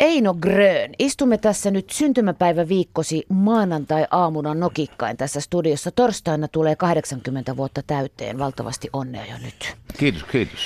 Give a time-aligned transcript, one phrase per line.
[0.00, 5.90] Eino Grön, istumme tässä nyt syntymäpäivä viikkosi maanantai-aamuna nokikkain tässä studiossa.
[5.90, 8.38] Torstaina tulee 80 vuotta täyteen.
[8.38, 9.76] Valtavasti onnea jo nyt.
[9.98, 10.60] Kiitos, kiitos.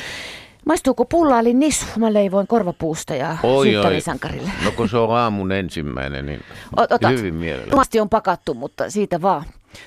[0.66, 1.86] Maistuuko pullaali nisu?
[1.96, 4.00] Mä leivoin korvapuusta ja Oi, oi.
[4.00, 4.50] sankarille.
[4.64, 6.40] No kun se on aamun ensimmäinen, niin
[6.76, 7.02] Otat.
[7.12, 7.76] hyvin mielellä.
[7.76, 9.44] Masti on pakattu, mutta siitä vaan.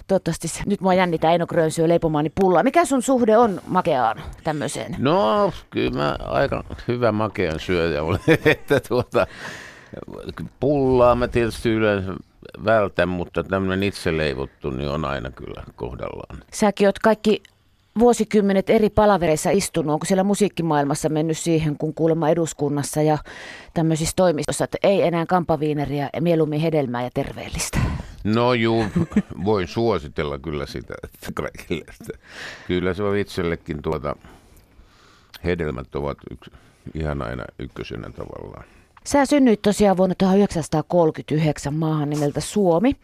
[0.08, 2.64] Toivottavasti nyt mua jännittää Eino Grön syö leipomaani pullaa.
[2.64, 4.96] Mikä sun suhde on makeaan tämmöiseen?
[4.98, 9.28] No, kyllä mä aika hyvä makean syöjä olen, että tuota,
[10.60, 12.14] pullaa mä tietysti yleensä
[12.66, 16.44] vältän, mutta tämmöinen itse leivottu niin on aina kyllä kohdallaan.
[16.54, 17.44] Säkin oot kaikki
[18.00, 19.94] vuosikymmenet eri palavereissa istunut.
[19.94, 23.18] Onko siellä musiikkimaailmassa mennyt siihen, kun kuulemma eduskunnassa ja
[23.74, 27.80] tämmöisissä toimistossa, että ei enää kampaviineriä ja mieluummin hedelmää ja terveellistä?
[28.26, 28.86] No juu,
[29.46, 31.86] voin suositella kyllä sitä että kaikille.
[32.02, 32.20] Että
[32.68, 34.16] kyllä se on itsellekin tuota,
[35.44, 36.52] hedelmät ovat yksi,
[36.94, 38.66] ihan aina ykkösenä tavallaan.
[39.04, 42.96] Sä synnyit tosiaan vuonna 1939 maahan nimeltä Suomi.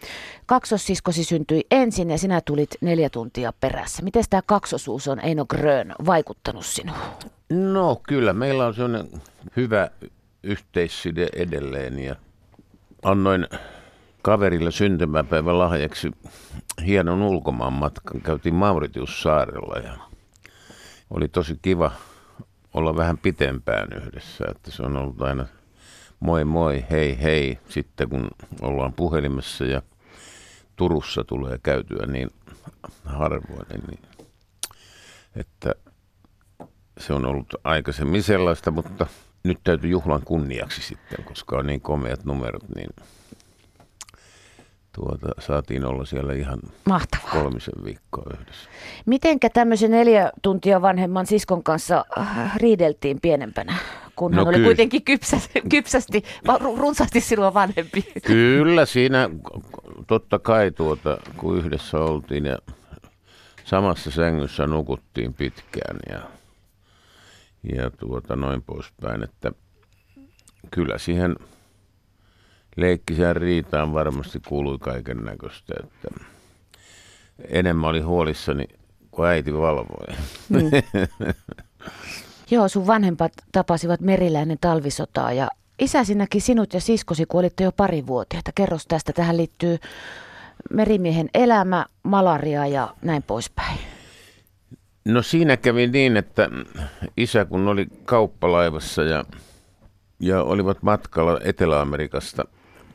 [0.46, 4.04] Kaksossiskosi syntyi ensin ja sinä tulit neljä tuntia perässä.
[4.04, 7.00] Miten tämä kaksosuus on Eino Grön vaikuttanut sinuun?
[7.50, 9.22] No kyllä, meillä on sellainen
[9.58, 9.90] hyvä
[10.44, 12.16] yhteisside edelleen ja
[13.04, 13.48] annoin
[14.22, 16.12] kaverille syntymäpäivän lahjaksi
[16.86, 18.22] hienon ulkomaan matkan.
[18.22, 19.94] Käytiin Mauritiussaarella ja
[21.10, 21.92] oli tosi kiva
[22.74, 24.46] olla vähän pitempään yhdessä.
[24.52, 25.46] Että se on ollut aina
[26.20, 28.28] moi moi, hei hei, sitten kun
[28.62, 29.82] ollaan puhelimessa ja
[30.76, 32.30] Turussa tulee käytyä niin
[33.06, 34.00] harvoin, niin
[35.36, 35.76] että
[37.00, 39.08] se on ollut aikaisemmin sellaista, mutta
[39.44, 42.90] nyt täytyy juhlan kunniaksi sitten, koska on niin komeat numerot, niin
[44.96, 47.32] tuota, saatiin olla siellä ihan Mahtavaa.
[47.32, 48.70] kolmisen viikkoa yhdessä.
[49.06, 53.76] Mitenkä tämmöisen neljä tuntia vanhemman siskon kanssa äh, riideltiin pienempänä,
[54.16, 54.68] kun hän No oli kyllä.
[54.68, 55.38] kuitenkin kypsä,
[55.72, 56.24] kypsästi,
[56.78, 58.06] runsaasti sinua vanhempi?
[58.28, 59.30] Kyllä siinä
[60.08, 62.58] totta kai tuota, kun yhdessä oltiin ja
[63.64, 66.22] samassa sängyssä nukuttiin pitkään ja,
[67.76, 69.52] ja tuota, noin poispäin, että
[70.72, 71.36] kyllä siihen
[72.76, 76.26] leikkisään riitaan varmasti kuului kaiken näköistä, että
[77.48, 78.66] enemmän oli huolissani,
[79.12, 80.16] kun äiti valvoi.
[82.52, 85.48] Joo, sun vanhempat tapasivat Meriläinen talvisotaa ja
[85.80, 88.52] isäsi näki sinut ja siskosi, kun olitte jo pari vuotiaita.
[88.56, 89.14] Kerros tästä.
[89.14, 89.78] Tähän liittyy
[90.70, 93.78] merimiehen elämä, malaria ja näin poispäin.
[95.06, 96.50] No siinä kävi niin, että
[97.18, 99.26] isä kun oli kauppalaivassa ja,
[100.20, 102.46] ja olivat matkalla Etelä-Amerikasta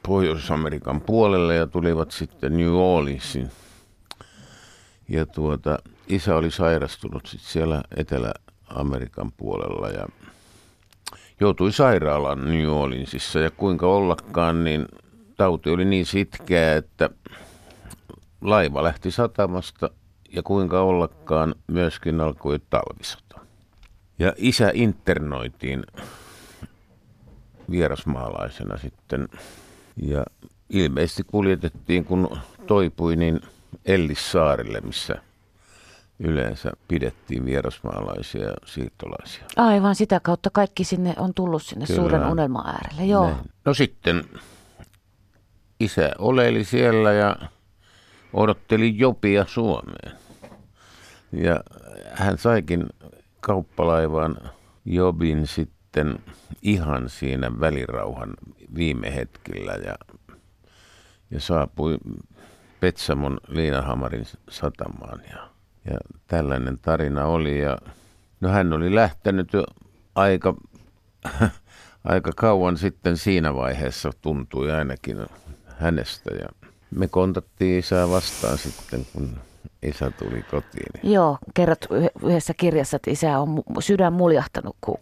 [0.06, 3.50] Pohjois-Amerikan puolelle ja tulivat sitten New Orleansiin.
[5.08, 5.78] Ja tuota,
[6.08, 10.06] isä oli sairastunut sitten siellä Etelä-Amerikan puolella ja
[11.40, 14.86] joutui sairaalaan New Orleansissa ja kuinka ollakaan, niin
[15.36, 17.10] tauti oli niin sitkeä, että
[18.40, 19.90] laiva lähti satamasta
[20.32, 23.40] ja kuinka ollakaan myöskin alkoi talvisota.
[24.18, 25.84] Ja isä internoitiin
[27.70, 29.28] vierasmaalaisena sitten
[30.02, 30.24] ja
[30.70, 33.40] ilmeisesti kuljetettiin, kun toipui, niin
[33.84, 35.14] Ellissaarille, missä
[36.18, 39.44] yleensä pidettiin vierasmaalaisia ja siirtolaisia.
[39.56, 42.00] Aivan sitä kautta kaikki sinne on tullut sinne Kyllä.
[42.00, 43.04] suuren unelman äärelle.
[43.04, 43.26] Joo.
[43.26, 43.50] Näin.
[43.64, 44.24] No sitten
[45.80, 47.36] isä oleili siellä ja
[48.32, 50.12] odotteli jopia Suomeen.
[51.32, 51.60] Ja
[52.12, 52.86] hän saikin
[53.40, 54.36] kauppalaivaan
[54.84, 55.46] jobin
[55.96, 58.34] sitten ihan siinä välirauhan
[58.74, 59.94] viime hetkillä ja,
[61.30, 61.98] ja saapui
[62.80, 65.20] Petsamon Liinahamarin satamaan.
[65.30, 65.48] Ja,
[65.84, 67.60] ja tällainen tarina oli.
[67.60, 67.78] Ja,
[68.40, 69.64] no hän oli lähtenyt jo
[70.14, 70.54] aika,
[72.04, 75.26] aika kauan sitten siinä vaiheessa, tuntui ainakin
[75.66, 76.30] hänestä.
[76.34, 76.48] Ja
[76.90, 79.36] me kontattiin isää vastaan sitten, kun
[79.82, 81.12] isä tuli kotiin.
[81.12, 84.98] Joo, kerrot yh- yhdessä kirjassa, että isä on sydän muljahtanut, kun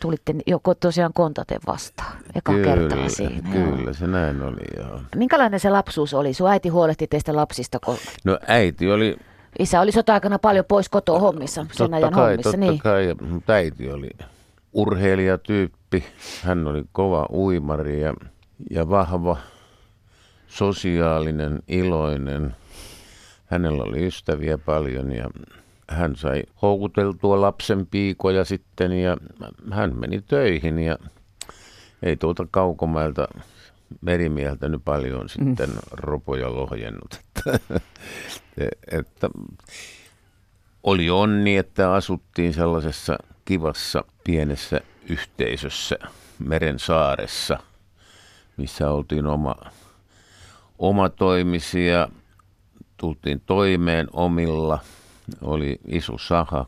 [0.00, 2.12] tulitte joko tosiaan kontaten vastaan.
[2.34, 3.50] Eka kertaa siinä.
[3.54, 3.76] joo.
[3.76, 4.84] kyllä se näin oli.
[4.84, 5.00] Joo.
[5.16, 6.34] Minkälainen se lapsuus oli?
[6.34, 9.16] Sun äiti huolehti teistä lapsista, kun No äiti oli
[9.58, 12.42] isä oli sota-aikana paljon pois kotoa hommissa, sen totta ajan kai, hommissa.
[12.50, 12.78] totta Niin.
[12.78, 14.10] kai, mutta äiti oli
[14.72, 16.04] urheilijatyyppi.
[16.42, 18.14] Hän oli kova uimari ja,
[18.70, 19.36] ja vahva,
[20.46, 22.56] sosiaalinen, iloinen.
[23.50, 25.30] Hänellä oli ystäviä paljon ja
[25.88, 29.16] hän sai houkuteltua lapsen piikoja sitten ja
[29.70, 30.98] hän meni töihin ja
[32.02, 33.28] ei tuolta kaukomailta
[34.00, 37.14] merimieltä nyt paljon sitten ropoja lohjennut.
[37.14, 37.60] Että,
[38.90, 39.30] että
[40.82, 45.96] oli onni, että asuttiin sellaisessa kivassa pienessä yhteisössä
[46.38, 47.58] meren saaressa.
[48.56, 49.54] missä oltiin oma,
[50.78, 52.08] oma toimisia,
[53.00, 54.78] tultiin toimeen omilla,
[55.42, 56.66] oli iso saha,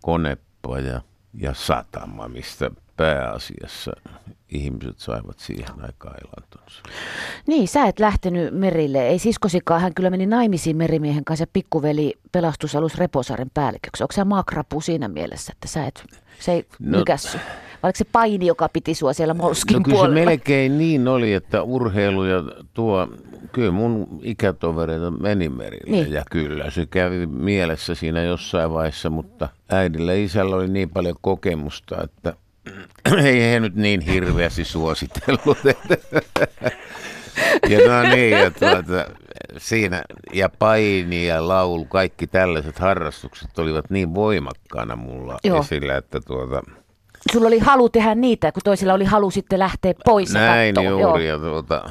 [0.00, 1.00] konepaja
[1.34, 3.92] ja satama, mistä pääasiassa
[4.48, 6.82] ihmiset saivat siihen aikaan elantonsa.
[7.46, 9.08] Niin, sä et lähtenyt merille.
[9.08, 14.04] Ei siskosikaan, hän kyllä meni naimisiin merimiehen kanssa ja pikkuveli pelastusalus Reposaaren päälliköksi.
[14.04, 16.04] Onko se makrapu siinä mielessä, että sä et,
[16.40, 17.04] se ei no?
[17.82, 20.18] Oliko se paini, joka piti sua siellä Molskin no, kyllä puolella?
[20.18, 22.42] se melkein niin oli, että urheilu ja
[22.74, 23.08] tuo,
[23.52, 25.96] kyllä mun ikätovereita meni merille.
[25.96, 26.12] Niin.
[26.12, 31.16] Ja kyllä se kävi mielessä siinä jossain vaiheessa, mutta äidillä ja isällä oli niin paljon
[31.20, 32.34] kokemusta, että
[33.24, 35.58] ei he nyt niin hirveästi suositellut.
[37.68, 39.06] ja no niin, ja tuota,
[39.58, 40.02] siinä,
[40.32, 45.60] ja paini ja laulu, kaikki tällaiset harrastukset olivat niin voimakkaana mulla Joo.
[45.60, 46.62] esillä, että tuota,
[47.32, 51.28] Sulla oli halu tehdä niitä, kun toisilla oli halu sitten lähteä pois Näin ja juuri,
[51.28, 51.90] ja, tuota,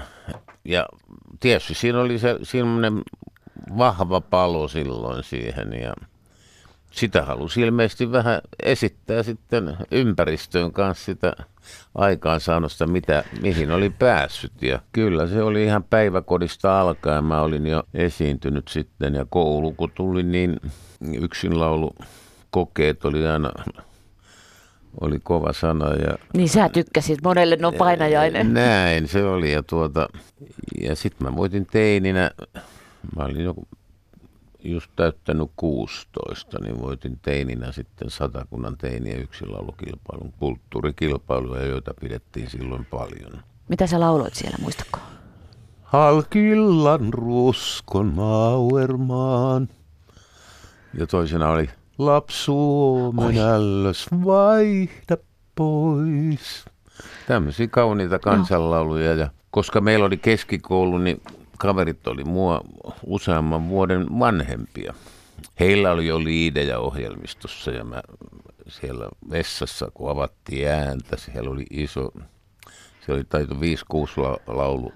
[0.66, 0.86] ja
[1.39, 3.01] tietysti siinä oli se semmoinen
[3.78, 5.94] vahva palo silloin siihen, ja
[6.92, 11.34] sitä halusi ilmeisesti vähän esittää sitten ympäristöön kanssa sitä
[11.95, 14.62] aikaansaannosta, mitä, mihin oli päässyt.
[14.62, 17.24] Ja kyllä se oli ihan päiväkodista alkaen.
[17.24, 20.60] Mä olin jo esiintynyt sitten ja koulu kun tuli, niin
[21.22, 21.95] yksinlaulu
[22.50, 23.51] kokeet oli aina
[25.02, 25.94] oli kova sana.
[25.94, 28.54] Ja, niin sä tykkäsit, monelle no painajainen.
[28.54, 30.10] Näin se oli ja, tuota,
[30.82, 32.32] ja sitten mä voitin teininä,
[33.16, 33.68] mä olin joku
[34.64, 43.44] just täyttänyt 16, niin voitin teininä sitten satakunnan teiniä yksinlaulukilpailun, kulttuurikilpailuja, joita pidettiin silloin paljon.
[43.70, 45.00] Mitä sä lauloit siellä, muistatko?
[45.84, 49.70] Halkillan ruskon mauermaan.
[50.94, 51.70] Ja toisena oli
[52.06, 55.18] Lapsuomen ällös vaihda
[55.56, 56.65] pois.
[57.27, 59.13] Tämmöisiä kauniita kansanlauluja.
[59.13, 61.21] Ja koska meillä oli keskikoulu, niin
[61.57, 62.62] kaverit oli mua
[63.06, 64.94] useamman vuoden vanhempia.
[65.59, 68.01] Heillä oli jo liidejä ohjelmistossa ja mä
[68.68, 72.12] siellä vessassa, kun avattiin ääntä, siellä oli iso,
[73.06, 73.57] se oli taito 5-6
[74.48, 74.94] laulu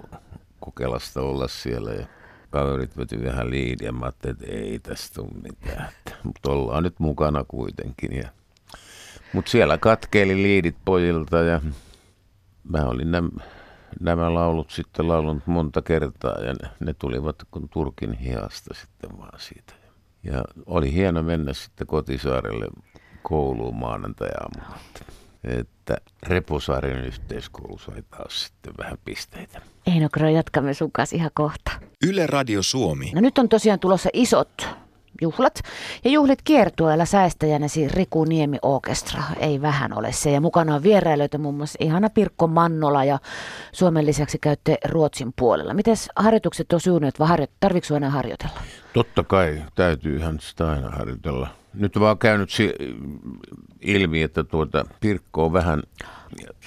[0.59, 2.05] kokeilasta olla siellä ja
[2.55, 3.91] kaverit veti vähän liidiä.
[3.91, 5.89] Mä ajattelin, että ei tästä tule mitään,
[6.23, 8.17] mutta ollaan nyt mukana kuitenkin.
[8.17, 8.29] Ja...
[9.33, 11.61] Mutta siellä katkeili liidit pojilta ja
[12.63, 13.29] mä olin nämä
[13.99, 19.39] nämä laulut sitten laulunut monta kertaa ja ne, ne tulivat kun Turkin hihasta sitten vaan
[19.39, 19.73] siitä.
[20.23, 22.67] Ja oli hieno mennä sitten kotisaarelle
[23.23, 24.79] kouluun maanantai-aamuna.
[25.47, 29.61] Että Reposaaren yhteiskoulu sai taas sitten vähän pisteitä.
[29.87, 31.71] Eino Kro, jatkamme sun kanssa ihan kohta.
[32.07, 33.11] Yle Radio Suomi.
[33.15, 34.67] No nyt on tosiaan tulossa isot
[35.21, 35.61] juhlat.
[36.05, 39.23] Ja juhlit kiertueella säästäjänäsi Riku Niemi Orkestra.
[39.39, 40.31] Ei vähän ole se.
[40.31, 43.19] Ja mukana on vierailijoita muun muassa ihana Pirkko Mannola ja
[43.71, 45.73] Suomen lisäksi käytte Ruotsin puolella.
[45.73, 48.59] Miten harjoitukset on sujunut vai harjo- tarvitsetko aina harjoitella?
[48.93, 51.47] Totta kai, täytyyhän sitä aina harjoitella.
[51.77, 52.73] Nyt vaan käynyt si-
[53.81, 55.83] ilmi, että tuota Pirkko on vähän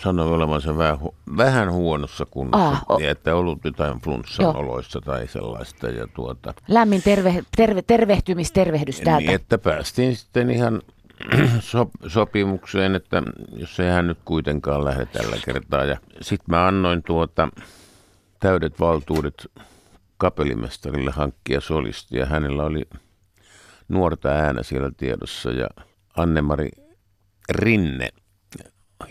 [0.02, 5.00] sanoi olevansa vähän, hu- vähän huonossa kunnossa, ah, o- niin, että ollut jotain flunssan oloissa
[5.00, 5.88] tai sellaista.
[5.88, 9.18] Ja tuota, Lämmin terve, terve, tervehtymistervehdys täältä.
[9.26, 10.82] Niin, että päästiin sitten ihan
[11.60, 13.22] so, sopimukseen, että
[13.56, 15.84] jos ei hän nyt kuitenkaan lähde tällä kertaa.
[15.84, 17.48] Ja sitten mä annoin tuota
[18.40, 19.46] täydet valtuudet
[20.16, 22.88] kapellimestarille hankkia solisti ja hänellä oli
[23.88, 25.68] nuorta äänä siellä tiedossa ja
[26.16, 26.70] Annemari
[27.50, 28.08] Rinne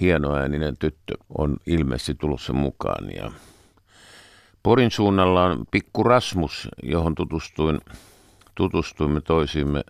[0.01, 2.15] hienoääninen tyttö on ilmeisesti
[2.45, 3.15] sen mukaan.
[3.15, 3.31] Ja
[4.63, 7.79] Porin suunnalla on Pikku Rasmus, johon tutustuin,
[8.55, 9.83] tutustuimme toisiimme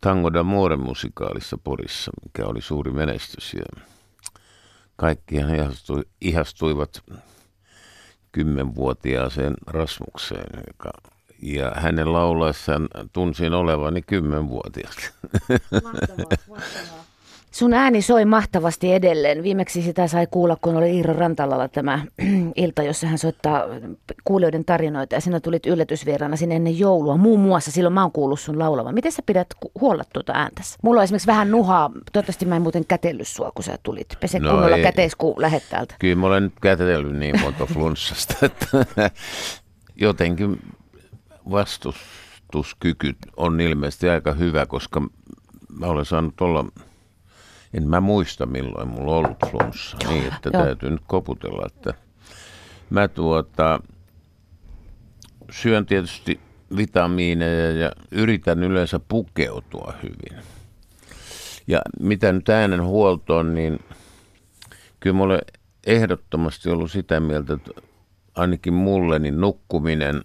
[0.00, 3.54] Tango da More musikaalissa Porissa, mikä oli suuri menestys.
[3.54, 3.82] Ja
[4.96, 7.02] kaikki ihastui, ihastuivat
[8.32, 10.90] kymmenvuotiaaseen Rasmukseen, joka
[11.54, 14.96] ja hänen laulaessaan tunsin olevani kymmenvuotias.
[15.82, 17.04] Mahtavaa, mahtavaa.
[17.50, 19.42] Sun ääni soi mahtavasti edelleen.
[19.42, 22.00] Viimeksi sitä sai kuulla, kun oli Iiro Rantalalla tämä
[22.56, 23.64] ilta, jossa hän soittaa
[24.24, 25.14] kuulijoiden tarinoita.
[25.14, 27.16] Ja sinä tulit yllätysvieraana sinne ennen joulua.
[27.16, 28.94] Muun muassa silloin mä oon kuullut sun laulavan.
[28.94, 29.46] Miten sä pidät
[29.80, 30.78] huolla tuota ääntäsi?
[30.82, 31.90] Mulla on esimerkiksi vähän nuhaa.
[32.12, 34.06] Toivottavasti mä en muuten kätellyt sua, kun sä tulit.
[34.20, 35.94] Pese no kunnolla käteis, kun lähet täältä.
[35.98, 38.86] Kyllä mä olen kätellyt niin monta flunssasta, että
[39.96, 40.58] jotenkin
[41.50, 45.00] vastustuskyky on ilmeisesti aika hyvä, koska
[45.78, 46.64] mä olen saanut olla
[47.74, 50.64] en mä muista milloin mulla on ollut flunssa, niin että Joo.
[50.64, 51.94] täytyy nyt koputella, että
[52.90, 53.80] mä tuota,
[55.50, 56.40] syön tietysti
[56.76, 60.44] vitamiineja ja yritän yleensä pukeutua hyvin.
[61.66, 63.78] Ja mitä nyt äänenhuoltoon, niin
[65.00, 65.38] kyllä mulle
[65.86, 67.70] ehdottomasti ollut sitä mieltä, että
[68.34, 70.22] ainakin mulle niin nukkuminen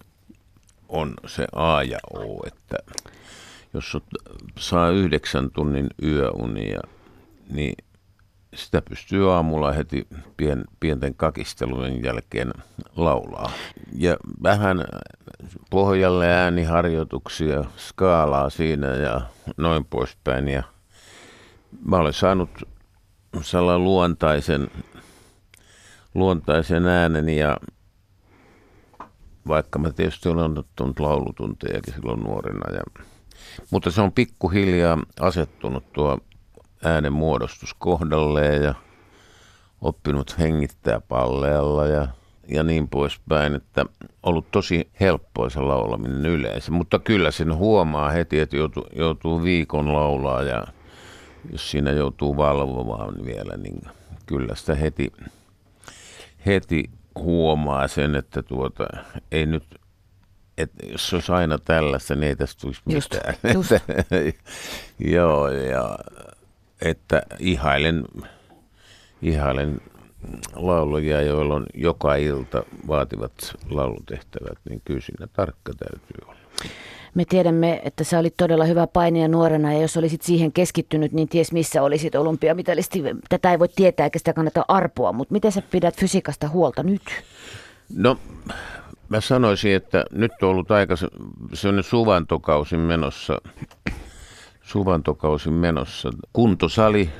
[0.92, 2.76] on se A ja O, että
[3.74, 3.96] jos
[4.58, 6.80] saa yhdeksän tunnin yöunia,
[7.50, 7.74] niin
[8.54, 10.06] sitä pystyy aamulla heti
[10.36, 12.52] pien, pienten kakistelujen jälkeen
[12.96, 13.52] laulaa.
[13.92, 14.84] Ja vähän
[15.70, 19.20] pohjalle ääniharjoituksia, skaalaa siinä ja
[19.56, 20.48] noin poispäin.
[20.48, 20.62] Ja
[21.84, 22.50] mä olen saanut
[23.40, 24.70] sellainen luontaisen,
[26.14, 27.56] luontaisen äänen ja
[29.48, 32.74] vaikka mä tietysti olen ottanut laulutuntejakin silloin nuorena.
[32.74, 33.02] Ja,
[33.70, 36.18] mutta se on pikkuhiljaa asettunut tuo
[36.84, 38.74] äänen muodostus kohdalleen ja
[39.80, 42.08] oppinut hengittää palleella ja,
[42.48, 43.86] ja niin poispäin, että
[44.22, 46.72] ollut tosi helppoa se laulaminen yleensä.
[46.72, 50.66] Mutta kyllä sen huomaa heti, että joutuu, joutuu viikon laulaa ja
[51.52, 53.80] jos siinä joutuu valvomaan vielä, niin
[54.26, 55.12] kyllä sitä heti,
[56.46, 58.84] heti huomaa sen, että tuota,
[59.32, 59.64] ei nyt
[60.58, 63.34] että jos olisi aina tällaista, niin ei tästä tulisi mitään.
[63.54, 63.84] Just, just.
[65.14, 65.98] Joo, ja
[66.82, 68.04] että ihailen,
[69.22, 69.80] ihailen
[70.54, 73.32] laulujia, joilla on joka ilta vaativat
[73.70, 76.40] laulutehtävät, niin kyllä siinä tarkka täytyy olla.
[77.14, 81.28] Me tiedämme, että sä olit todella hyvä painija nuorena ja jos olisit siihen keskittynyt, niin
[81.28, 83.02] ties missä olisit olympiamitalisti.
[83.28, 87.02] Tätä ei voi tietää eikä sitä kannata arpoa, mutta miten sä pidät fysiikasta huolta nyt?
[87.96, 88.18] No,
[89.08, 90.94] mä sanoisin, että nyt on ollut aika
[91.54, 93.38] sellainen suvantokausi menossa
[94.62, 96.10] suvantokausin menossa.
[96.32, 97.10] Kuntosali,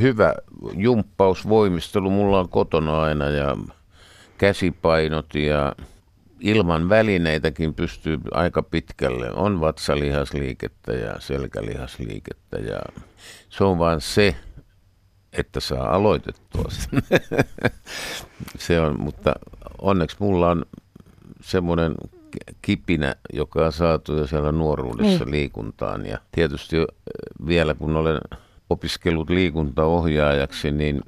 [0.00, 0.34] hyvä
[0.74, 3.56] jumppaus, voimistelu mulla on kotona aina ja
[4.38, 5.72] käsipainot ja
[6.40, 9.32] ilman välineitäkin pystyy aika pitkälle.
[9.32, 12.80] On vatsalihasliikettä ja selkälihasliikettä ja
[13.48, 14.36] se on vaan se,
[15.32, 17.02] että saa aloitettua sen.
[18.66, 19.34] se on, mutta
[19.80, 20.64] onneksi mulla on
[21.40, 21.94] semmoinen
[22.62, 25.30] kipinä, joka on saatu jo siellä nuoruudessa niin.
[25.30, 26.06] liikuntaan.
[26.06, 26.76] Ja tietysti
[27.46, 28.20] vielä kun olen
[28.70, 31.00] opiskellut liikuntaohjaajaksi, niin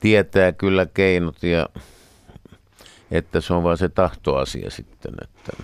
[0.00, 1.68] tietää kyllä keinot ja
[3.10, 5.12] että se on vain se tahtoasia sitten.
[5.22, 5.62] Että.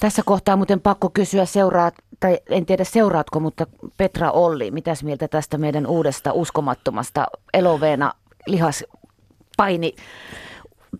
[0.00, 5.28] Tässä kohtaa muuten pakko kysyä seuraa, tai en tiedä seuraatko, mutta Petra Olli, mitäs mieltä
[5.28, 8.12] tästä meidän uudesta uskomattomasta eloveena
[8.46, 9.94] lihaspaini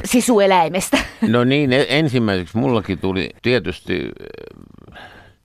[0.05, 0.99] sisueläimestä?
[1.29, 4.11] No niin, e- ensimmäiseksi mullakin tuli tietysti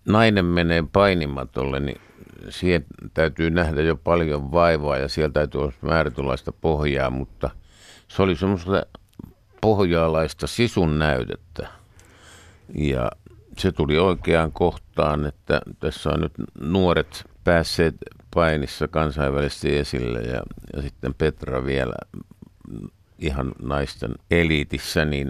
[0.05, 2.01] nainen menee painimatolle, niin
[2.50, 7.50] siihen täytyy nähdä jo paljon vaivaa ja sieltä täytyy olla määrätynlaista pohjaa, mutta
[8.08, 8.86] se oli semmoista
[9.65, 11.67] pohjaalaista sisun näytettä.
[12.75, 13.12] Ja
[13.57, 17.95] se tuli oikeaan kohtaan, että tässä on nyt nuoret päässeet
[18.34, 20.41] painissa kansainvälisesti esille ja,
[20.75, 21.95] ja sitten Petra vielä
[23.19, 25.29] ihan naisten eliitissä, niin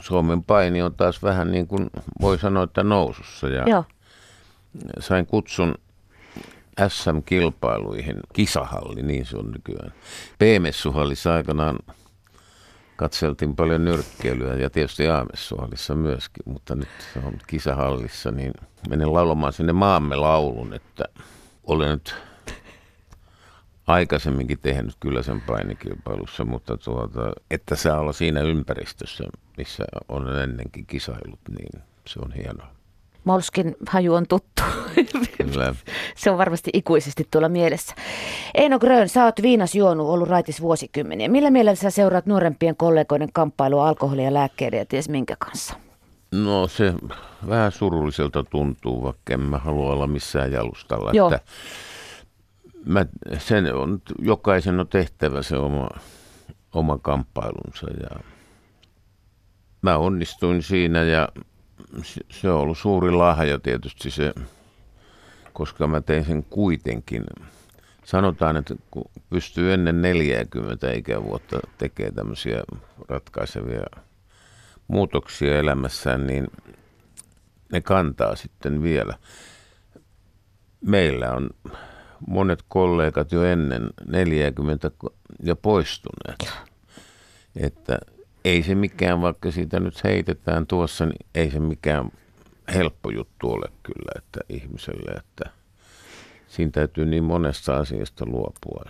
[0.00, 3.48] Suomen paini on taas vähän niin kuin voi sanoa, että nousussa.
[3.48, 3.84] Ja Joo.
[5.00, 5.74] Sain kutsun
[6.88, 9.92] SM-kilpailuihin, kisahalli, niin se on nykyään.
[10.38, 11.78] P-messuhallissa aikanaan
[12.98, 18.52] katseltiin paljon nyrkkeilyä ja tietysti A-messuhallissa myöskin, mutta nyt se on kisahallissa, niin
[18.88, 21.04] menen laulamaan sinne maamme laulun, että
[21.64, 22.14] olen nyt
[23.86, 29.24] aikaisemminkin tehnyt kyllä sen painikilpailussa, mutta tuota, että saa olla siinä ympäristössä,
[29.56, 32.77] missä on ennenkin kisailut, niin se on hienoa.
[33.28, 34.62] Molskin haju on tuttu.
[35.36, 35.74] Kyllä.
[36.16, 37.94] se on varmasti ikuisesti tuolla mielessä.
[38.54, 41.28] Eino Grön, sä oot viinas juonut, ollut raitis vuosikymmeniä.
[41.28, 45.74] Millä mielellä sä seuraat nuorempien kollegoiden kamppailua alkoholia, lääkkeiden ja ties minkä kanssa?
[46.32, 46.94] No se
[47.48, 51.10] vähän surulliselta tuntuu, vaikka en mä halua olla missään jalustalla.
[51.12, 51.30] Joo.
[51.30, 51.50] Että
[52.84, 53.06] mä,
[53.38, 55.88] sen on, jokaisen on tehtävä se oma,
[56.74, 58.20] oma kamppailunsa ja
[59.82, 61.28] mä onnistuin siinä ja
[62.30, 64.34] se on ollut suuri lahja tietysti se,
[65.52, 67.24] koska mä tein sen kuitenkin.
[68.04, 72.62] Sanotaan, että kun pystyy ennen 40 ikävuotta tekemään tämmöisiä
[73.08, 73.82] ratkaisevia
[74.88, 76.46] muutoksia elämässään, niin
[77.72, 79.14] ne kantaa sitten vielä.
[80.80, 81.50] Meillä on
[82.26, 84.90] monet kollegat jo ennen 40
[85.42, 86.52] jo poistuneet.
[87.56, 87.98] Että
[88.48, 92.10] ei se mikään, vaikka siitä nyt heitetään tuossa, niin ei se mikään
[92.74, 95.50] helppo juttu ole kyllä että ihmiselle, että
[96.48, 98.84] siinä täytyy niin monesta asiasta luopua.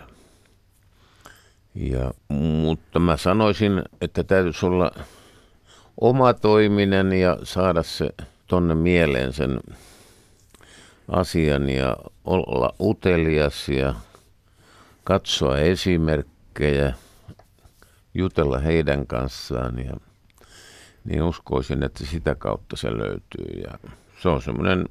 [1.75, 4.91] Ja, mutta mä sanoisin, että täytyisi olla
[6.01, 8.09] oma toiminen ja saada se
[8.47, 9.59] tonne mieleen sen
[11.11, 13.93] asian ja olla utelias ja
[15.03, 16.93] katsoa esimerkkejä
[18.13, 19.93] jutella heidän kanssaan ja
[21.03, 23.61] niin uskoisin, että sitä kautta se löytyy.
[23.63, 23.89] Ja
[24.21, 24.85] se on semmoinen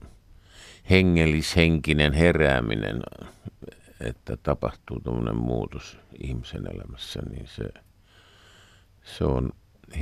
[0.90, 3.02] hengellishenkinen herääminen,
[4.00, 7.64] että tapahtuu tuommoinen muutos ihmisen elämässä, niin se,
[9.02, 9.52] se on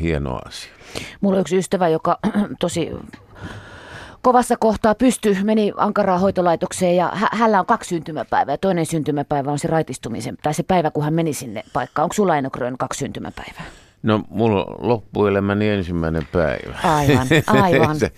[0.00, 0.72] hieno asia.
[1.20, 2.18] Mulla on yksi ystävä, joka
[2.60, 2.90] tosi
[4.26, 8.52] kovassa kohtaa pystyy, meni ankaraan hoitolaitokseen ja hä- hänellä on kaksi syntymäpäivää.
[8.52, 12.04] Ja toinen syntymäpäivä on se raitistumisen, tai se päivä, kun hän meni sinne paikkaan.
[12.04, 13.64] Onko sulla Eino Grön kaksi syntymäpäivää?
[14.02, 16.78] No, mulla on loppuelämäni ensimmäinen päivä.
[16.82, 17.26] Aivan,
[17.62, 17.98] aivan.
[17.98, 18.12] se,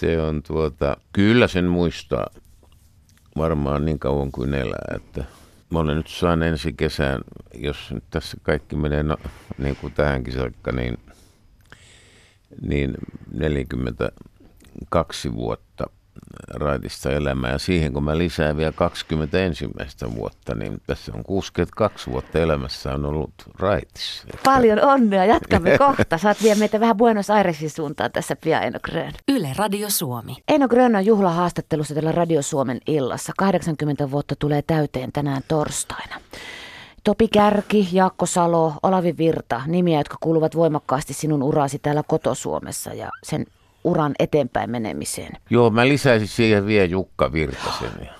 [0.00, 2.26] se on tuota, kyllä sen muistaa
[3.36, 5.24] varmaan niin kauan kuin elää, että
[5.70, 7.20] mä olen nyt saan ensi kesään,
[7.54, 9.16] jos nyt tässä kaikki menee no,
[9.58, 10.98] niin kuin tähänkin saakka, niin,
[12.68, 12.94] niin
[14.74, 15.84] 42 vuotta
[16.54, 17.52] raitista elämää.
[17.52, 22.94] Ja siihen kun mä lisään vielä 20 ensimmäistä vuotta, niin tässä on 62 vuotta elämässä
[22.94, 24.26] on ollut raitissa.
[24.44, 26.18] Paljon onnea, jatkamme kohta.
[26.18, 29.12] Saat vielä meitä vähän Buenos Airesin suuntaan tässä pian Eino Grön.
[29.28, 30.36] Yle Radio Suomi.
[30.48, 33.32] Eino Grön on juhlahaastattelussa tällä Radio Suomen illassa.
[33.38, 36.20] 80 vuotta tulee täyteen tänään torstaina.
[37.04, 43.08] Topi Kärki, Jaakko Salo, Olavi Virta, nimiä, jotka kuuluvat voimakkaasti sinun uraasi täällä kotosuomessa ja
[43.22, 43.46] sen
[43.84, 45.32] uran eteenpäin menemiseen.
[45.50, 48.12] Joo, mä lisäisin siihen vielä Jukka Virtasen ja,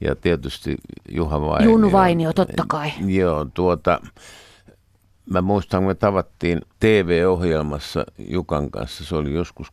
[0.00, 0.76] ja tietysti
[1.08, 1.70] Juha Vainio.
[1.70, 2.92] Junnu Vainio, totta kai.
[3.06, 4.00] Joo, tuota,
[5.30, 9.72] mä muistan, kun me tavattiin TV-ohjelmassa Jukan kanssa, se oli joskus 59-60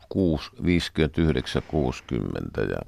[2.70, 2.80] ja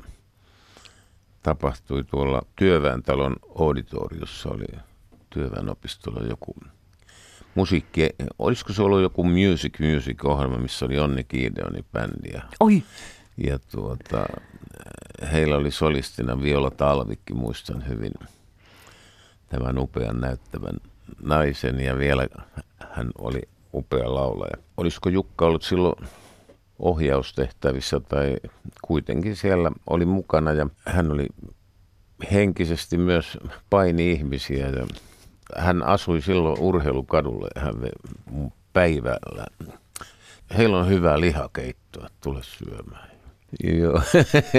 [1.43, 4.65] tapahtui tuolla Työväentalon auditoriossa, oli
[5.29, 6.55] työväenopistolla joku
[7.55, 12.29] musiikki, olisiko se ollut joku Music Music-ohjelma, missä oli Onni Kiideoni bändi.
[12.33, 12.83] Ja, Oi!
[13.37, 14.25] ja tuota,
[15.31, 18.11] heillä oli solistina Viola Talvikki, muistan hyvin
[19.49, 20.75] tämän upean näyttävän
[21.23, 22.27] naisen ja vielä
[22.89, 23.41] hän oli
[23.73, 24.57] upea laulaja.
[24.77, 26.07] Olisiko Jukka ollut silloin
[26.79, 28.37] ohjaustehtävissä tai
[28.81, 31.27] kuitenkin siellä oli mukana ja hän oli
[32.31, 33.37] henkisesti myös
[33.69, 34.87] paini ihmisiä ja
[35.57, 37.75] hän asui silloin urheilukadulla hän
[38.73, 39.45] päivällä.
[40.57, 43.09] Heillä on hyvää lihakeittoa, tule syömään.
[43.63, 44.01] Joo.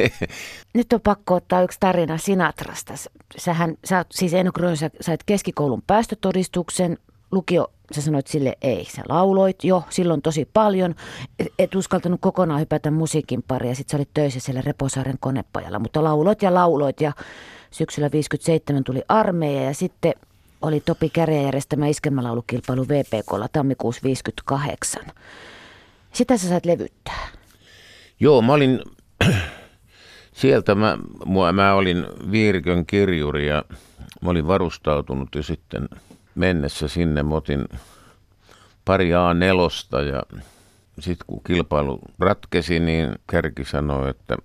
[0.74, 2.94] Nyt on pakko ottaa yksi tarina Sinatrasta.
[3.38, 6.98] Sähän, sä, siis Eino Grön, sä sait keskikoulun päästötodistuksen,
[7.32, 8.84] lukio, sä sanoit sille ei.
[8.84, 10.94] Sä lauloit jo silloin tosi paljon,
[11.58, 16.04] et uskaltanut kokonaan hypätä musiikin pari ja sit sä olit töissä siellä Reposaaren konepajalla, mutta
[16.04, 17.12] lauloit ja lauloit ja
[17.70, 20.12] syksyllä 57 tuli armeija ja sitten
[20.62, 25.02] oli Topi Kärjä järjestämä iskelmälaulukilpailu VPKlla tammikuussa 58.
[26.12, 27.28] Sitä sä sait levyttää.
[28.20, 28.80] Joo, mä olin,
[30.32, 33.64] sieltä mä, mä, mä olin Viirikön kirjuri ja
[34.22, 35.88] mä olin varustautunut jo sitten
[36.34, 37.22] mennessä sinne.
[37.22, 37.68] Mä otin
[38.84, 40.22] pari A4 ja
[41.00, 44.36] sitten kun kilpailu ratkesi, niin Kärki sanoi, että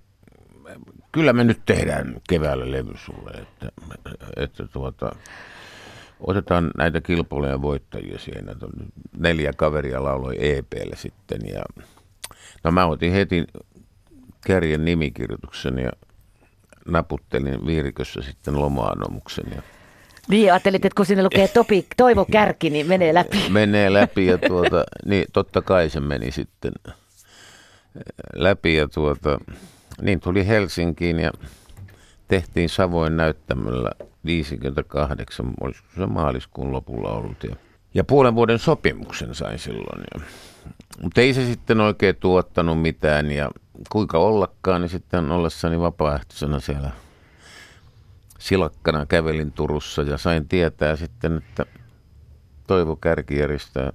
[1.12, 3.68] kyllä me nyt tehdään keväällä levy sulle, että,
[4.36, 5.16] että tuota,
[6.20, 8.54] otetaan näitä kilpailujen voittajia siinä.
[9.18, 11.62] Neljä kaveria lauloi EPlle sitten ja
[12.64, 13.44] no mä otin heti
[14.46, 15.92] kärjen nimikirjoituksen ja
[16.86, 19.46] naputtelin viirikössä sitten loma-anomuksen.
[19.56, 19.62] Ja
[20.28, 23.38] niin, ajattelit, että kun sinne lukee topi, Toivo Kärki, niin menee läpi.
[23.50, 26.72] Menee läpi ja tuota, niin totta kai se meni sitten
[28.34, 29.38] läpi ja tuota,
[30.02, 31.30] niin tuli Helsinkiin ja
[32.28, 33.90] tehtiin Savoin näyttämöllä
[34.24, 37.44] 58, olisiko se maaliskuun lopulla ollut.
[37.44, 37.56] Ja,
[37.94, 40.04] ja puolen vuoden sopimuksen sain silloin.
[40.14, 40.20] Ja,
[41.02, 43.50] mutta ei se sitten oikein tuottanut mitään ja
[43.90, 46.90] kuinka ollakaan, niin sitten ollessani vapaaehtoisena siellä
[48.38, 51.66] silakkana kävelin Turussa ja sain tietää sitten, että
[52.66, 53.90] Toivo Kärki järjestää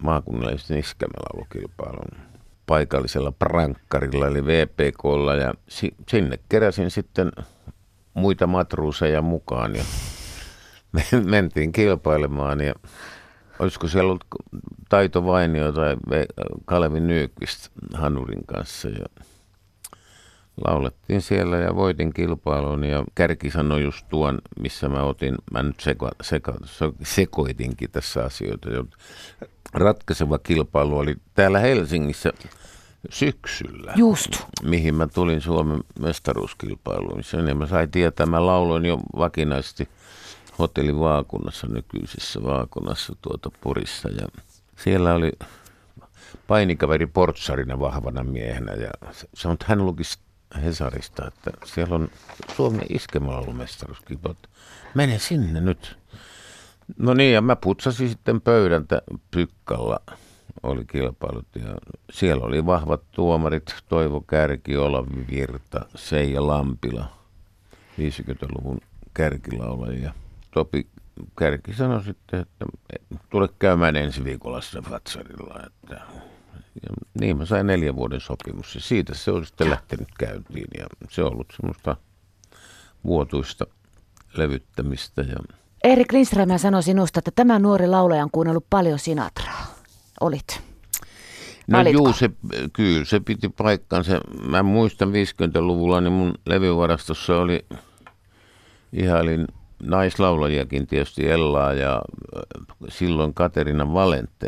[0.00, 2.26] maakunnallisen iskämälaulukilpailun
[2.66, 5.54] paikallisella prankkarilla eli VPKlla ja
[6.10, 7.32] sinne keräsin sitten
[8.16, 9.84] muita matruuseja mukaan ja
[10.92, 12.74] me mentiin kilpailemaan ja
[13.58, 14.24] olisiko siellä ollut
[14.88, 15.96] Taito Vainio tai
[16.64, 19.24] Kalevi Nyykvist Hanurin kanssa ja
[20.64, 25.80] laulettiin siellä ja voitin kilpailun ja Kärki sanoi just tuon, missä mä otin, mä nyt
[25.80, 26.52] seko, seko,
[27.02, 28.68] sekoitinkin tässä asioita.
[29.74, 32.32] Ratkaiseva kilpailu oli täällä Helsingissä
[33.10, 33.92] syksyllä.
[33.96, 34.30] Just.
[34.62, 37.24] Mihin mä tulin Suomen mestaruuskilpailuun.
[37.24, 39.88] Sen ja mä sain tietää, mä lauloin jo vakinaisesti
[40.58, 44.08] hotellin vaakunnassa, nykyisessä vaakunnassa tuota Porissa.
[44.08, 44.26] Ja
[44.76, 45.32] siellä oli
[46.46, 48.90] painikaveri portsarina vahvana miehenä ja
[49.34, 50.02] se on, hän luki
[50.64, 52.08] Hesarista, että siellä on
[52.56, 54.36] Suomen iskemälaulumestaruuskilpailu.
[54.94, 55.98] Mene sinne nyt.
[56.98, 58.86] No niin, ja mä putsasin sitten pöydän
[59.30, 60.00] Pykkalla
[60.66, 61.76] oli kilpailut ja
[62.12, 67.04] siellä oli vahvat tuomarit, Toivo Kärki, Olavi Virta, Seija Lampila,
[68.00, 68.80] 50-luvun
[69.14, 70.14] kärkilaulajia.
[70.50, 70.86] Topi
[71.38, 72.66] Kärki sanoi sitten, että
[73.30, 75.60] tule käymään ensi viikolla Fatsarilla.
[75.66, 75.94] Että,
[76.82, 80.86] ja niin mä sain neljän vuoden sopimus ja siitä se on sitten lähtenyt käyntiin ja
[81.10, 81.96] se on ollut semmoista
[83.04, 83.66] vuotuista
[84.36, 85.22] levyttämistä.
[85.22, 85.36] Ja...
[85.84, 89.75] Erik Lindström sanoi sinusta, että tämä nuori laulaja on kuunnellut paljon Sinatraa.
[90.20, 90.60] Olit.
[91.66, 92.30] No juu, se,
[92.72, 94.20] kyllä se piti paikkansa.
[94.48, 97.66] Mä muistan 50-luvulla, niin mun levyvarastossa oli,
[98.92, 99.46] ihailin
[99.82, 102.42] naislaulajiakin tietysti Ellaa ja äh,
[102.88, 104.46] silloin Katerina Valente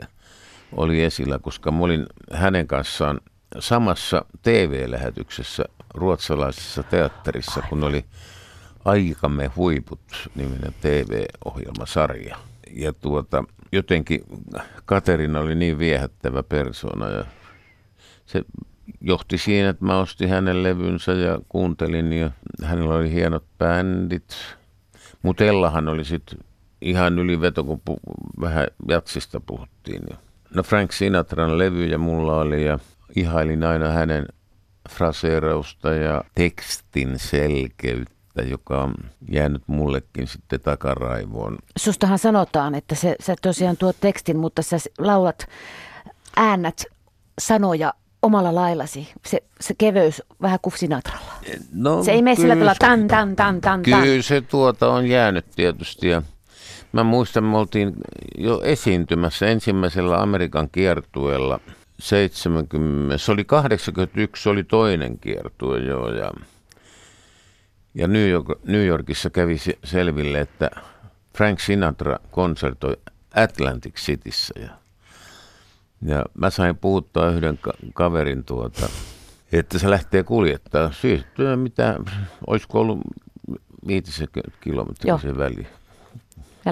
[0.73, 3.21] oli esillä, koska mä olin hänen kanssaan
[3.59, 8.05] samassa TV-lähetyksessä ruotsalaisessa teatterissa, kun oli
[8.85, 10.01] Aikamme huiput
[10.35, 12.37] niminen TV-ohjelmasarja.
[12.73, 14.21] Ja tuota, jotenkin
[14.85, 17.25] Katerina oli niin viehättävä persona ja
[18.27, 18.43] se
[19.01, 22.31] johti siinä, että mä ostin hänen levynsä ja kuuntelin ja
[22.65, 24.37] hänellä oli hienot bändit.
[25.23, 26.39] Mutta Ellahan oli sitten
[26.81, 30.03] ihan yliveto, kun pu- vähän jatsista puhuttiin.
[30.55, 32.79] No Frank Sinatran levyjä mulla oli ja
[33.17, 34.27] ihailin aina hänen
[34.91, 38.95] fraseerausta ja tekstin selkeyttä joka on
[39.31, 41.59] jäänyt mullekin sitten takaraivoon.
[41.79, 45.49] Sustahan sanotaan, että se, sä tosiaan tuot tekstin, mutta sä laulat,
[46.37, 46.85] äännät
[47.41, 49.09] sanoja omalla laillasi.
[49.27, 51.33] Se, se keveys vähän kuin Sinatralla.
[51.73, 54.23] No, se ei mene sillä tavalla tan, tan, tan, tan, Kyllä tan.
[54.23, 56.23] se tuota on jäänyt tietysti ja
[56.93, 57.95] mä muistan, me oltiin
[58.39, 61.61] jo esiintymässä ensimmäisellä Amerikan kiertueella
[61.99, 66.31] 70, se oli 81, se oli toinen kiertue jo ja
[67.99, 70.71] ja New, York, New Yorkissa kävi selville, että
[71.37, 72.97] Frank Sinatra konsertoi
[73.35, 74.55] Atlantic Cityssä.
[74.61, 74.69] Ja,
[76.03, 78.89] ja mä sain puhuttaa yhden ka- kaverin tuota,
[79.53, 80.93] että se lähtee kuljettaa.
[80.93, 81.25] Siis
[81.57, 81.97] mitä,
[82.47, 83.01] olisiko ollut
[83.87, 85.67] 50 kilometriä se väli.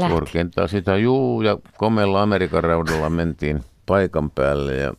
[0.09, 4.95] Korkeintaan sitä, juu, ja komella Amerikan raudalla mentiin paikan päälle ja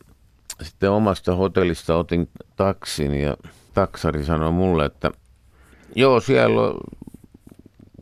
[0.62, 3.36] sitten omasta hotellista otin taksin ja
[3.74, 5.10] taksari sanoi mulle, että
[5.94, 6.76] Joo, siellä on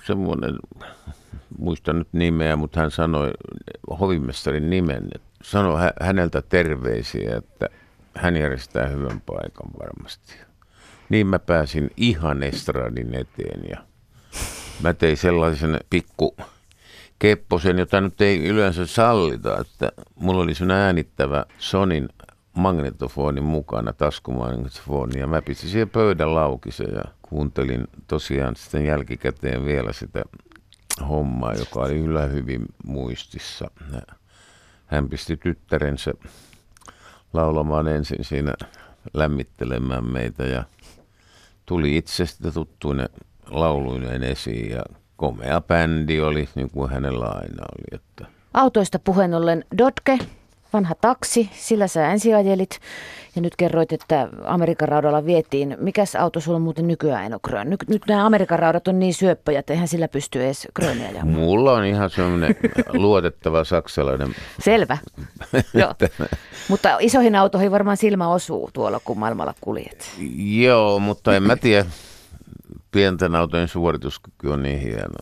[0.07, 0.55] semmoinen,
[1.59, 3.31] muistan nyt nimeä, mutta hän sanoi
[4.01, 5.11] hovimestarin nimen,
[5.42, 7.68] sanoi häneltä terveisiä, että
[8.14, 10.35] hän järjestää hyvän paikan varmasti.
[11.09, 13.77] Niin mä pääsin ihan estradin eteen ja
[14.83, 16.37] mä tein sellaisen pikku
[17.18, 22.09] kepposen, jota nyt ei yleensä sallita, että mulla oli sen äänittävä Sonin
[22.53, 29.93] magnetofonin mukana, taskumagnetofoni, ja mä pistin siihen pöydän laukisen ja kuuntelin tosiaan sitten jälkikäteen vielä
[29.93, 30.23] sitä
[31.09, 33.71] hommaa, joka oli kyllä hyvin muistissa.
[34.87, 36.12] Hän pisti tyttärensä
[37.33, 38.53] laulamaan ensin siinä
[39.15, 40.65] lämmittelemään meitä ja
[41.67, 43.09] tuli itsestä tuttuinen
[43.51, 44.83] lauluinen esiin ja
[45.17, 48.01] komea bändi oli, niin kuin hänellä aina oli.
[48.01, 48.27] Että.
[48.55, 50.19] Autoista puheen ollen Dotke,
[50.77, 52.81] vanha taksi, sillä sä ensiajelit
[53.37, 55.77] ja nyt kerroit, että Amerikan raudalla vietiin.
[55.81, 59.59] Mikäs auto sulla muuten nykyään ei ole Nyt, nyt nämä Amerikan raudat on niin syöppöjä,
[59.59, 61.29] että eihän sillä pysty edes kröniä ajamaan.
[61.29, 62.57] Mulla on ihan semmoinen
[62.93, 64.35] luotettava saksalainen.
[64.61, 64.99] Selvä.
[65.75, 65.95] Joo.
[66.69, 70.11] Mutta isoihin autoihin varmaan silmä osuu tuolla, kun maailmalla kuljet.
[70.39, 71.87] Joo, mutta en mä tiedä
[72.96, 75.14] pienten autojen suorituskyky on niin hieno.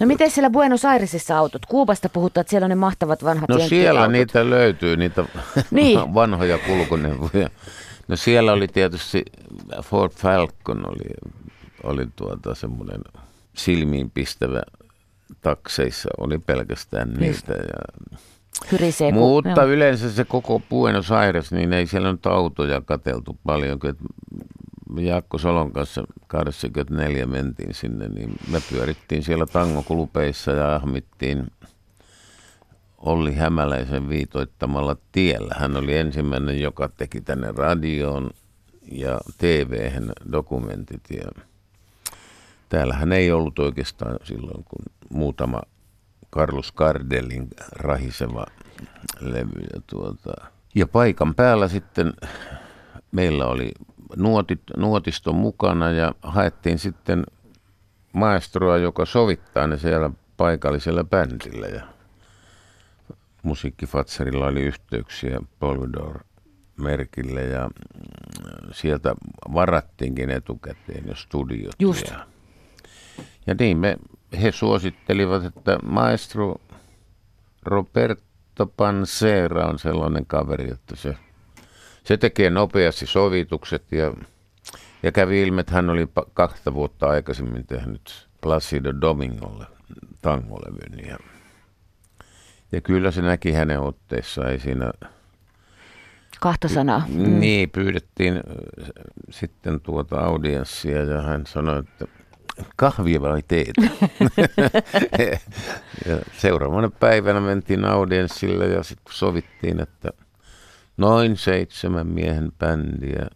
[0.00, 1.66] No miten siellä Buenos Airesissa autot?
[1.66, 5.24] Kuubasta puhutaan, että siellä on ne mahtavat vanhat No siellä niitä löytyy, niitä
[5.70, 6.14] niin.
[6.14, 7.50] vanhoja kulkuneuvoja.
[8.08, 9.24] No siellä oli tietysti
[9.82, 11.34] Ford Falcon oli,
[11.82, 13.00] oli tuota semmoinen
[13.54, 14.62] silmiinpistävä
[15.40, 17.52] takseissa, oli pelkästään niistä.
[17.52, 18.18] Ja
[18.72, 19.66] Hyrisee, Mutta joo.
[19.72, 23.78] yleensä se koko Buenos Aires, niin ei siellä nyt autoja kateltu paljon.
[25.00, 31.46] Jaakko Solon kanssa 84 mentiin sinne, niin me pyörittiin siellä tangokulupeissa ja ahmittiin
[32.98, 35.54] Olli Hämäläisen viitoittamalla tiellä.
[35.58, 38.30] Hän oli ensimmäinen, joka teki tänne radioon
[38.92, 39.92] ja tv
[40.32, 41.02] dokumentit.
[41.10, 41.42] Ja
[42.68, 45.62] täällähän ei ollut oikeastaan silloin, kun muutama
[46.32, 48.46] Carlos Cardelin rahiseva
[49.20, 49.60] levy.
[49.74, 50.32] Ja, tuota,
[50.74, 52.12] ja paikan päällä sitten
[53.12, 53.70] meillä oli
[54.16, 57.26] nuotit, nuotisto mukana ja haettiin sitten
[58.12, 61.66] maestroa, joka sovittaa ne siellä paikallisella bändillä.
[61.66, 61.86] Ja
[63.42, 66.20] musiikkifatserilla oli yhteyksiä Polydor
[66.76, 67.70] merkille ja
[68.72, 69.14] sieltä
[69.54, 71.74] varattiinkin etukäteen jo studiot.
[71.78, 72.10] Just.
[72.10, 72.26] Ja,
[73.46, 73.96] ja niin me
[74.42, 76.56] he suosittelivat, että maestro
[77.62, 81.16] Roberto Pansera on sellainen kaveri, että se,
[82.06, 84.14] se tekee nopeasti sovitukset ja,
[85.02, 89.66] ja kävi ilme, että hän oli kahta vuotta aikaisemmin tehnyt Placido Domingolle
[90.22, 91.18] tangolevyn ja,
[92.72, 94.92] ja kyllä se näki hänen otteessaan, ei siinä
[96.40, 97.02] Kahta sanaa.
[97.08, 97.40] Mm.
[97.40, 98.40] Niin, pyydettiin
[99.30, 102.06] sitten tuota audienssia ja hän sanoi, että
[102.76, 103.82] kahvia vai teetä?
[106.08, 110.12] ja seuraavana päivänä mentiin audienssille ja sitten sovittiin, että
[110.96, 113.26] noin seitsemän miehen bändiä.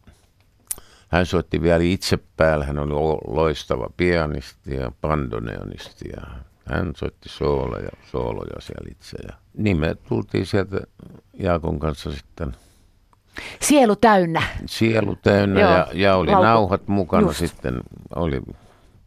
[1.09, 2.93] Hän soitti vielä itse päällä, hän oli
[3.27, 6.27] loistava pianisti ja bandoneonisti ja
[6.65, 9.17] hän soitti sooloja, sooloja siellä itse.
[9.29, 10.81] Ja niin me tultiin sieltä
[11.39, 12.57] Jaakon kanssa sitten
[13.61, 14.43] Sielu täynnä.
[14.67, 16.45] Sielu täynnä ja, ja oli Lauko.
[16.45, 17.39] nauhat mukana Just.
[17.39, 17.81] sitten.
[18.15, 18.43] Oli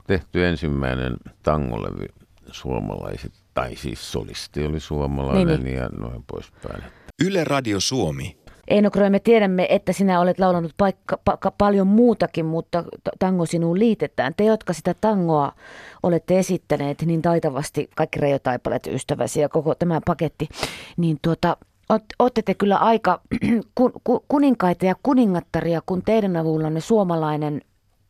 [0.07, 2.05] tehty ensimmäinen tangolevy
[2.51, 5.77] suomalaiset, tai siis solisti oli suomalainen niin, niin.
[5.77, 6.83] ja noin poispäin.
[7.25, 8.37] Yle Radio Suomi.
[8.67, 12.83] Eino Kroe, me tiedämme, että sinä olet laulanut paikka, pa, paljon muutakin, mutta
[13.19, 14.33] tango sinuun liitetään.
[14.37, 15.51] Te, jotka sitä tangoa
[16.03, 20.49] olette esittäneet niin taitavasti, kaikki Reijo-taipalet, ystäväsi ja koko tämä paketti,
[20.97, 21.57] niin tuota,
[22.19, 23.21] Olette te kyllä aika
[24.27, 27.61] kuninkaita ja kuningattaria, kun teidän avullanne suomalainen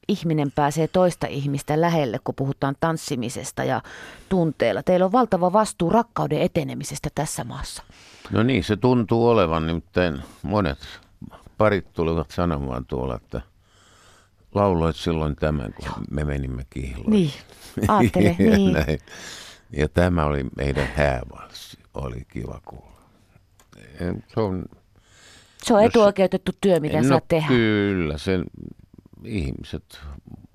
[0.07, 3.81] ihminen pääsee toista ihmistä lähelle, kun puhutaan tanssimisesta ja
[4.29, 4.83] tunteella.
[4.83, 7.83] Teillä on valtava vastuu rakkauden etenemisestä tässä maassa.
[8.31, 9.67] No niin, se tuntuu olevan.
[9.67, 10.79] Nimittäin monet
[11.57, 13.41] parit tulivat sanomaan tuolla, että
[14.53, 17.11] lauloit silloin tämän, kun me menimme kihloihin.
[17.11, 17.31] Niin,
[17.87, 18.73] ajattele, niin.
[18.73, 18.99] Näin.
[19.71, 21.77] Ja tämä oli meidän häävalssi.
[21.93, 22.93] Oli kiva kuulla.
[24.27, 24.65] Se on,
[25.63, 27.47] se on etuoikeutettu työ, mitä no, saat tehdä.
[27.47, 28.43] Kyllä, sen
[29.25, 30.01] ihmiset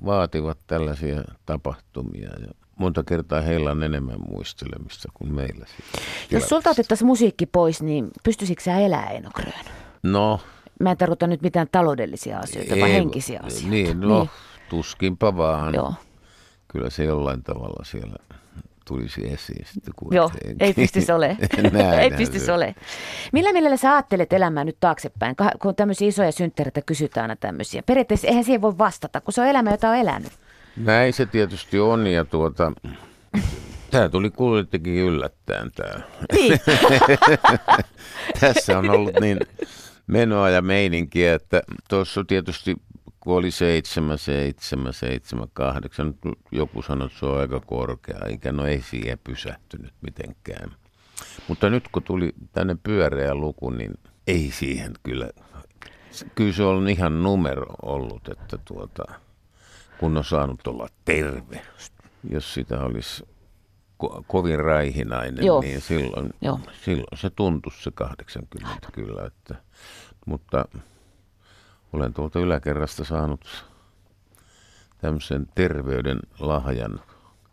[0.05, 5.67] vaativat tällaisia tapahtumia ja monta kertaa heillä on enemmän muistelemista kuin meillä.
[6.31, 9.53] Jos sulta otettaisiin musiikki pois, niin pystyisikö sä elää Eino Grön?
[10.03, 10.41] No.
[10.81, 13.71] Mä en tarkoita nyt mitään taloudellisia asioita, ei, vaan henkisiä asioita.
[13.71, 14.31] Niin, no niin.
[14.71, 15.75] tuskinpa vaan.
[15.75, 15.95] Joo.
[16.69, 18.17] Kyllä se jollain tavalla siellä
[18.89, 21.37] tulisi esiin sitten Joo, ei pystyisi ole.
[22.03, 22.75] ei pystyisi ole.
[23.33, 27.83] Millä mielellä sä ajattelet elämää nyt taaksepäin, kun tämmöisiä isoja synttereitä kysytään aina tämmöisiä?
[27.83, 30.33] Periaatteessa eihän siihen voi vastata, kun se on elämä, jota on elänyt.
[30.77, 32.73] Näin se tietysti on ja tuota,
[33.91, 36.01] Tämä tuli kuulittekin yllättäen tämä.
[36.33, 36.61] Niin.
[38.41, 39.39] Tässä on ollut niin
[40.07, 42.77] menoa ja meininkiä, että tuossa tietysti
[43.21, 46.15] kun oli 7, 7, 7, 8,
[46.53, 48.53] joku sanoi, että se on aika korkea ikä.
[48.53, 50.71] No ei siihen pysähtynyt mitenkään.
[51.49, 53.95] Mutta nyt kun tuli tänne pyöreä luku, niin
[54.27, 55.31] ei siihen kyllä.
[56.35, 59.05] Kyllä se on ihan numero ollut, että tuota,
[60.01, 61.63] kun on saanut olla terve.
[62.31, 63.25] Jos sitä olisi
[64.05, 65.61] ko- kovin raihinainen, Joo.
[65.61, 66.61] niin silloin, Joo.
[66.85, 69.27] silloin se tuntuisi se 80 kyllä.
[69.27, 69.55] Että,
[70.27, 70.65] mutta
[71.93, 73.65] olen tuolta yläkerrasta saanut
[74.99, 77.01] tämmöisen terveyden lahjan.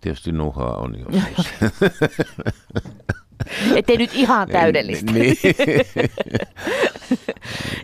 [0.02, 1.54] Tietysti nuhaa on joskus.
[3.76, 5.12] Ettei nyt ihan täydellistä.
[5.12, 5.38] niin.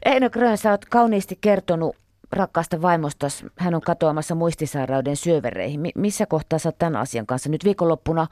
[0.05, 1.95] Eino Grön, sä oot kauniisti kertonut
[2.31, 3.45] rakkaasta vaimostas.
[3.55, 5.81] Hän on katoamassa muistisairauden syövereihin.
[5.95, 7.49] Missä kohtaa sä tämän asian kanssa?
[7.49, 8.27] Nyt viikonloppuna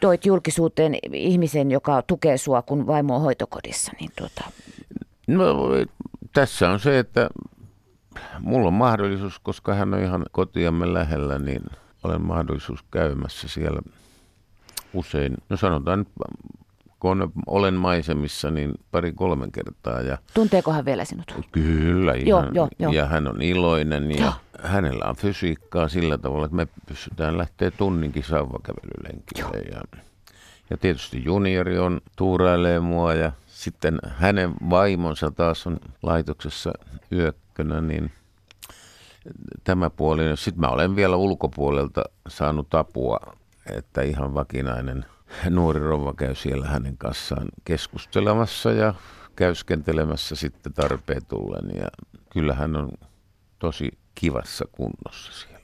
[0.00, 3.92] toit julkisuuteen ihmisen, joka tukee sua, kun vaimo on hoitokodissa.
[4.00, 4.44] Niin tuota...
[5.26, 5.44] No
[6.36, 7.28] tässä on se, että
[8.40, 11.62] mulla on mahdollisuus, koska hän on ihan kotiamme lähellä, niin
[12.04, 13.80] olen mahdollisuus käymässä siellä
[14.92, 15.34] usein.
[15.48, 16.06] No sanotaan,
[17.00, 20.00] kun olen maisemissa, niin pari kolmen kertaa.
[20.00, 21.34] Ja Tunteeko hän vielä sinut?
[21.52, 22.92] Kyllä, ihan, joo, joo, joo.
[22.92, 24.32] ja hän on iloinen ja joo.
[24.62, 29.58] hänellä on fysiikkaa sillä tavalla, että me pystytään lähteä tunninkin sauvakävelylenkille.
[29.58, 30.00] Ja,
[30.70, 36.72] ja tietysti juniori on tuurailee mua ja sitten hänen vaimonsa taas on laitoksessa
[37.12, 38.12] yökkönä, niin
[39.64, 40.22] tämä puoli.
[40.34, 43.18] Sitten mä olen vielä ulkopuolelta saanut apua,
[43.72, 45.04] että ihan vakinainen
[45.50, 48.94] nuori rouva käy siellä hänen kanssaan keskustelemassa ja
[49.36, 51.70] käyskentelemässä sitten tarpeen tullen.
[51.76, 51.88] Ja
[52.30, 52.90] kyllä hän on
[53.58, 55.55] tosi kivassa kunnossa siellä.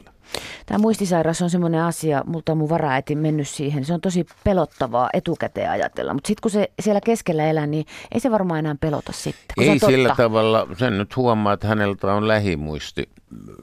[0.67, 3.85] Tämä muistisairaus on semmoinen asia, multa on mun varaäiti mennyt siihen.
[3.85, 8.21] Se on tosi pelottavaa etukäteen ajatella, mutta sitten kun se siellä keskellä elää, niin ei
[8.21, 9.55] se varmaan enää pelota sitten.
[9.61, 13.09] Ei sillä tavalla, sen nyt huomaa, että häneltä on lähimuisti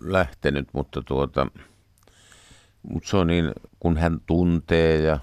[0.02, 1.48] lähtenyt, mutta tuota,
[2.90, 5.20] mutta se on niin, kun hän tuntee ja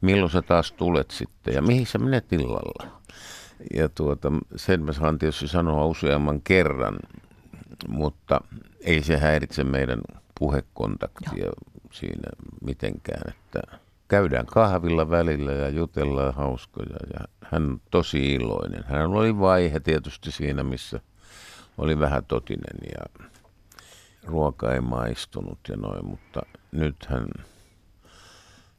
[0.00, 2.86] milloin sä taas tulet sitten ja mihin sä menet illalla.
[3.74, 6.98] Ja tuota, sen mä saan tietysti sanoa useamman kerran,
[7.88, 8.40] mutta
[8.80, 10.00] ei se häiritse meidän
[10.40, 11.32] puhekontaktia.
[11.36, 11.52] Joo.
[11.92, 12.30] siinä
[12.62, 18.84] mitenkään, että käydään kahvilla välillä ja jutellaan hauskoja ja hän on tosi iloinen.
[18.84, 21.00] Hän oli vaihe tietysti siinä, missä
[21.78, 23.28] oli vähän totinen ja
[24.24, 26.40] ruoka ei maistunut ja noin, mutta
[26.72, 27.26] nyt hän,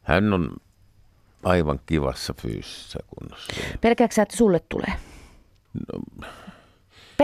[0.01, 0.55] hän on
[1.43, 3.53] aivan kivassa fyysisessä kunnossa.
[3.81, 4.93] Pelkääksä, sä, että sulle tulee?
[5.93, 6.27] No,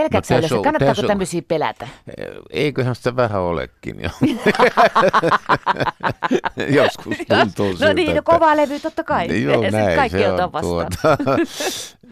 [0.02, 0.56] Pelkääksä no, yleensä?
[0.62, 1.88] Kannattaako on- tämmöisiä pelätä?
[2.50, 4.10] eiköhän sitä vähän olekin jo.
[6.82, 9.28] Joskus tuntuu siltä, no niin, no kovaa levy totta kai.
[9.28, 10.52] Niin Joo, Sit näin kaikki se on.
[10.52, 10.86] vastaan.
[11.02, 11.36] Tuota,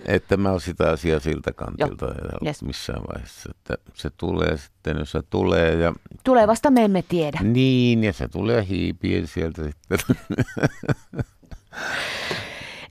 [0.17, 2.07] että mä oon sitä asiaa siltä kantilta
[2.47, 2.63] Yes.
[2.63, 5.93] missään vaiheessa, että se tulee sitten, jos se tulee ja
[6.25, 7.39] Tulevasta me emme tiedä.
[7.43, 9.99] niin, ja se tulee hiipien sieltä sitten.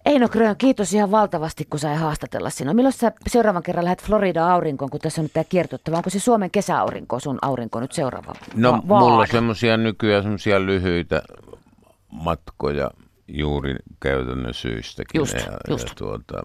[0.05, 2.73] Eino Grön, kiitos ihan valtavasti, kun sai haastatella sinua.
[2.73, 5.97] Milloin sä seuraavan kerran lähdet Florida aurinkoon, kun tässä on nyt tämä kiertottava?
[5.97, 8.33] Onko se Suomen kesäaurinko, sun aurinko nyt seuraava?
[8.55, 11.21] No Va- mulla on semmoisia nykyään semmoisia lyhyitä
[12.11, 12.91] matkoja
[13.27, 15.19] juuri käytännön syistäkin.
[15.19, 15.87] Just, ja, just.
[15.89, 16.43] Ja, tuota,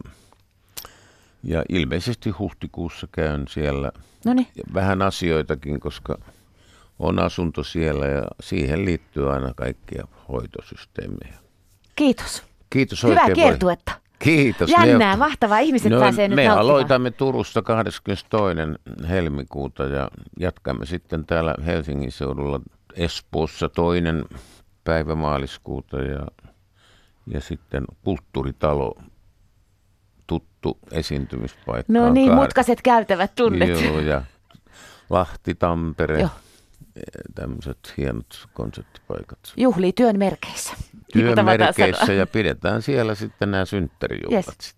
[1.45, 3.93] ja ilmeisesti huhtikuussa käyn siellä
[4.25, 4.35] ja
[4.75, 6.19] vähän asioitakin, koska
[6.99, 11.35] on asunto siellä ja siihen liittyy aina kaikkia hoitosysteemejä.
[11.97, 12.50] kiitos.
[12.71, 13.93] Kiitos Hyvää oikein kiertuetta.
[14.19, 14.71] Kiitos.
[14.71, 15.59] Jännää, Ne- mahtavaa.
[15.59, 16.71] Ihmiset no, pääsee nyt me nauttimaan.
[16.71, 18.25] aloitamme Turusta 22.
[19.09, 22.61] helmikuuta ja jatkamme sitten täällä Helsingin seudulla
[22.95, 24.25] Espoossa toinen
[24.85, 26.27] päivä maaliskuuta ja,
[27.27, 28.95] ja sitten kulttuuritalo,
[30.27, 31.93] tuttu esiintymispaikka.
[31.93, 33.69] No niin, kahdek- mutkaset käytävät tunnet.
[33.69, 34.23] Joo, ja
[35.11, 36.31] Lahti, Tampere, Joo.
[37.35, 39.39] Tämmöiset hienot konserttipaikat.
[39.57, 40.73] Juhlii työn merkeissä.
[41.13, 44.69] Työn merkeissä ja pidetään siellä sitten nämä synttärijuhlat Yes.